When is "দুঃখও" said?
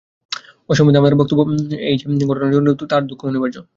3.09-3.29